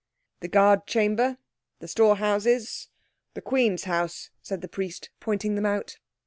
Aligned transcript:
"The 0.39 0.47
guard 0.47 0.87
chamber, 0.87 1.37
the 1.77 1.87
store 1.87 2.15
houses, 2.15 2.89
the 3.35 3.41
queen's 3.43 3.83
house," 3.83 4.31
said 4.41 4.61
the 4.61 4.67
priest, 4.67 5.11
pointing 5.19 5.53
them 5.53 5.67
out. 5.67 5.99